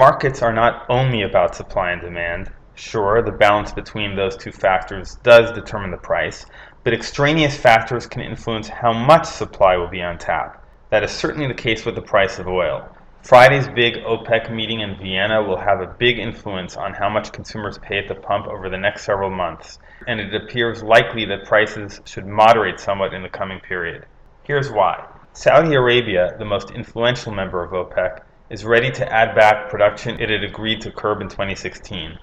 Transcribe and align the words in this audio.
markets 0.00 0.40
are 0.40 0.54
not 0.54 0.86
only 0.88 1.20
about 1.20 1.54
supply 1.54 1.90
and 1.90 2.00
demand. 2.00 2.50
Sure, 2.74 3.20
the 3.20 3.30
balance 3.30 3.70
between 3.70 4.16
those 4.16 4.34
two 4.34 4.50
factors 4.50 5.16
does 5.16 5.52
determine 5.52 5.90
the 5.90 5.98
price, 5.98 6.46
but 6.84 6.94
extraneous 6.94 7.54
factors 7.54 8.06
can 8.06 8.22
influence 8.22 8.66
how 8.66 8.94
much 8.94 9.26
supply 9.26 9.76
will 9.76 9.90
be 9.90 10.00
on 10.00 10.16
tap. 10.16 10.64
That 10.88 11.04
is 11.04 11.10
certainly 11.10 11.48
the 11.48 11.62
case 11.66 11.84
with 11.84 11.96
the 11.96 12.00
price 12.00 12.38
of 12.38 12.48
oil. 12.48 12.88
Friday's 13.22 13.68
big 13.68 13.96
OPEC 13.96 14.50
meeting 14.50 14.80
in 14.80 14.96
Vienna 14.96 15.42
will 15.42 15.58
have 15.58 15.82
a 15.82 15.94
big 15.98 16.18
influence 16.18 16.78
on 16.78 16.94
how 16.94 17.10
much 17.10 17.30
consumers 17.30 17.76
pay 17.76 17.98
at 17.98 18.08
the 18.08 18.14
pump 18.14 18.46
over 18.46 18.70
the 18.70 18.78
next 18.78 19.04
several 19.04 19.28
months, 19.28 19.78
and 20.08 20.18
it 20.18 20.34
appears 20.34 20.82
likely 20.82 21.26
that 21.26 21.44
prices 21.44 22.00
should 22.06 22.26
moderate 22.26 22.80
somewhat 22.80 23.12
in 23.12 23.22
the 23.22 23.28
coming 23.28 23.60
period. 23.60 24.06
Here's 24.44 24.70
why. 24.70 25.06
Saudi 25.34 25.74
Arabia, 25.74 26.34
the 26.38 26.46
most 26.46 26.70
influential 26.70 27.32
member 27.32 27.62
of 27.62 27.72
OPEC, 27.72 28.20
is 28.50 28.64
ready 28.64 28.90
to 28.90 29.12
add 29.12 29.32
back 29.36 29.70
production 29.70 30.20
it 30.20 30.28
had 30.28 30.42
agreed 30.42 30.80
to 30.80 30.90
curb 30.90 31.20
in 31.20 31.28
2016. 31.28 32.18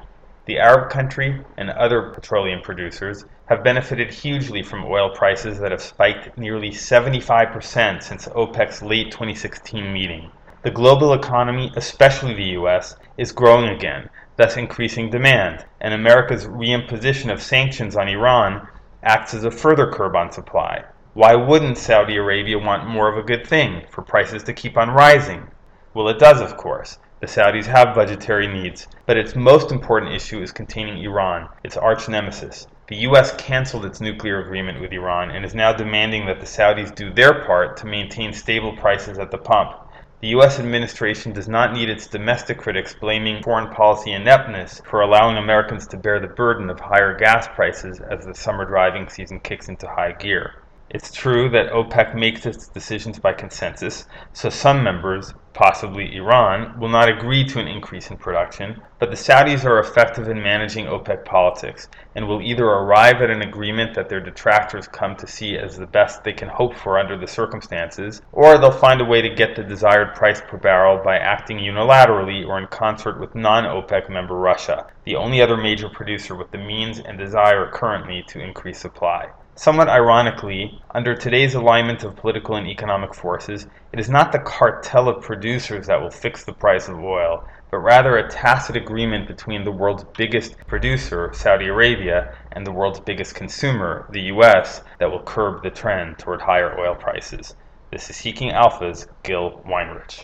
The 0.46 0.60
Arab 0.60 0.90
country 0.90 1.42
and 1.56 1.70
other 1.70 2.10
petroleum 2.10 2.60
producers 2.62 3.24
have 3.46 3.64
benefited 3.64 4.14
hugely 4.14 4.62
from 4.62 4.84
oil 4.84 5.10
prices 5.10 5.58
that 5.60 5.72
have 5.72 5.82
spiked 5.82 6.38
nearly 6.38 6.70
75% 6.70 8.04
since 8.04 8.28
OPEC's 8.28 8.82
late 8.84 9.10
2016 9.10 9.94
meeting. 9.94 10.30
The 10.64 10.72
global 10.72 11.14
economy, 11.14 11.72
especially 11.78 12.34
the 12.34 12.60
US, 12.62 12.98
is 13.18 13.32
growing 13.32 13.70
again, 13.70 14.10
thus 14.36 14.58
increasing 14.58 15.10
demand, 15.10 15.66
and 15.80 15.94
America's 15.94 16.46
reimposition 16.46 17.32
of 17.32 17.42
sanctions 17.42 17.96
on 17.96 18.10
Iran 18.10 18.68
acts 19.02 19.34
as 19.34 19.46
a 19.46 19.52
further 19.52 19.90
curb 19.90 20.14
on 20.18 20.34
supply. 20.34 20.84
Why 21.14 21.36
wouldn't 21.36 21.78
Saudi 21.78 22.18
Arabia 22.18 22.60
want 22.60 22.86
more 22.86 23.10
of 23.10 23.18
a 23.18 23.26
good 23.26 23.48
thing, 23.48 23.84
for 23.90 24.02
prices 24.02 24.44
to 24.44 24.54
keep 24.54 24.78
on 24.78 24.90
rising? 24.90 25.48
Well, 25.98 26.10
it 26.10 26.20
does, 26.20 26.42
of 26.42 26.58
course. 26.58 27.00
The 27.22 27.26
Saudis 27.26 27.66
have 27.66 27.96
budgetary 27.96 28.46
needs, 28.46 28.88
but 29.08 29.18
its 29.18 29.36
most 29.36 29.72
important 29.72 30.14
issue 30.14 30.44
is 30.44 30.52
containing 30.52 31.04
Iran, 31.04 31.50
its 31.64 31.76
arch 31.76 32.08
nemesis. 32.08 32.68
The 32.88 32.98
US 32.98 33.36
canceled 33.38 33.84
its 33.84 34.00
nuclear 34.00 34.40
agreement 34.40 34.80
with 34.80 34.92
Iran 34.92 35.32
and 35.32 35.44
is 35.44 35.56
now 35.56 35.74
demanding 35.74 36.28
that 36.28 36.40
the 36.40 36.46
Saudis 36.46 36.94
do 36.94 37.12
their 37.12 37.44
part 37.46 37.78
to 37.78 37.88
maintain 37.88 38.32
stable 38.32 38.78
prices 38.78 39.18
at 39.18 39.32
the 39.32 39.40
pump. 39.40 39.72
The 40.22 40.28
U.S. 40.38 40.60
administration 40.60 41.34
does 41.34 41.48
not 41.48 41.74
need 41.74 41.90
its 41.90 42.06
domestic 42.06 42.60
critics 42.60 42.94
blaming 42.94 43.42
foreign 43.42 43.74
policy 43.74 44.12
ineptness 44.12 44.84
for 44.86 45.02
allowing 45.02 45.38
Americans 45.38 45.88
to 45.88 45.98
bear 45.98 46.20
the 46.20 46.28
burden 46.28 46.70
of 46.70 46.80
higher 46.80 47.18
gas 47.18 47.48
prices 47.48 48.02
as 48.02 48.24
the 48.24 48.36
summer 48.36 48.66
driving 48.66 49.10
season 49.10 49.40
kicks 49.40 49.68
into 49.68 49.88
high 49.88 50.12
gear. 50.12 50.62
It's 50.90 51.12
true 51.12 51.50
that 51.50 51.72
OPEC 51.72 52.16
makes 52.16 52.46
its 52.46 52.70
decisions 52.70 53.20
by 53.20 53.34
consensus, 53.34 54.08
so 54.32 54.50
some 54.50 54.82
members, 54.82 55.34
possibly 55.58 56.16
Iran, 56.16 56.80
will 56.80 56.88
not 56.88 57.10
agree 57.10 57.44
to 57.44 57.60
an 57.60 57.68
increase 57.68 58.12
in 58.12 58.18
production, 58.18 58.80
but 59.00 59.10
the 59.10 59.18
Saudis 59.18 59.66
are 59.66 59.80
effective 59.80 60.30
in 60.30 60.40
managing 60.40 60.86
OPEC 60.86 61.26
politics 61.26 61.90
and 62.14 62.28
will 62.28 62.44
either 62.44 62.64
arrive 62.64 63.24
at 63.24 63.32
an 63.32 63.42
agreement 63.42 63.96
that 63.96 64.08
their 64.08 64.20
detractors 64.20 64.88
come 64.88 65.16
to 65.16 65.26
see 65.26 65.58
as 65.58 65.76
the 65.76 65.88
best 65.88 66.24
they 66.24 66.32
can 66.32 66.48
hope 66.48 66.76
for 66.76 67.00
under 67.00 67.18
the 67.18 67.26
circumstances, 67.26 68.22
or 68.34 68.60
they'll 68.60 68.70
find 68.70 69.02
a 69.02 69.06
way 69.06 69.20
to 69.20 69.34
get 69.34 69.56
the 69.56 69.64
desired 69.64 70.14
price 70.14 70.42
per 70.48 70.58
barrel 70.58 71.04
by 71.04 71.18
acting 71.18 71.58
unilaterally 71.58 72.48
or 72.48 72.60
in 72.60 72.68
concert 72.68 73.20
with 73.20 73.34
non 73.34 73.64
OPEC 73.64 74.12
member 74.12 74.36
Russia, 74.36 74.86
the 75.06 75.16
only 75.16 75.42
other 75.42 75.58
major 75.58 75.90
producer 75.90 76.36
with 76.36 76.52
the 76.52 76.60
means 76.60 77.00
and 77.00 77.18
desire 77.18 77.68
currently 77.72 78.24
to 78.28 78.40
increase 78.40 78.78
supply. 78.78 79.28
Somewhat 79.60 79.90
ironically, 79.90 80.80
under 80.92 81.16
today's 81.16 81.56
alignment 81.56 82.04
of 82.04 82.16
political 82.16 82.58
and 82.58 82.68
economic 82.68 83.16
forces, 83.16 83.66
it 83.92 84.00
is 84.00 84.08
not 84.08 84.32
the 84.32 84.38
cartel 84.38 85.10
of 85.10 85.24
producers 85.24 85.88
that 85.88 86.00
will 86.00 86.12
fix 86.12 86.44
the 86.44 86.54
price 86.54 86.88
of 86.88 87.04
oil, 87.04 87.44
but 87.72 87.80
rather 87.80 88.18
a 88.18 88.30
tacit 88.30 88.76
agreement 88.76 89.28
between 89.28 89.64
the 89.64 89.72
world's 89.72 90.04
biggest 90.16 90.56
producer, 90.68 91.32
Saudi 91.34 91.70
Arabia, 91.70 92.36
and 92.52 92.68
the 92.68 92.72
world's 92.72 93.00
biggest 93.00 93.34
consumer, 93.34 94.06
the 94.12 94.30
US, 94.34 94.84
that 95.00 95.10
will 95.10 95.24
curb 95.24 95.64
the 95.64 95.72
trend 95.72 96.20
toward 96.20 96.40
higher 96.40 96.80
oil 96.80 96.94
prices. 96.94 97.56
This 97.90 98.12
is 98.12 98.16
Seeking 98.16 98.52
Alpha's 98.52 99.08
Gil 99.24 99.64
Weinrich. 99.68 100.24